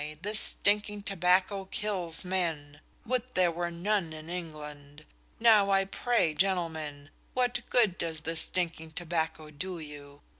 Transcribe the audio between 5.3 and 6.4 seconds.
Now I pray,